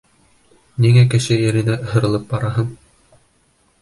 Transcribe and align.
Ниңә 0.85 1.03
кеше 1.11 1.37
иренә 1.49 1.75
һырылып 1.91 2.25
бараһың? 2.33 2.77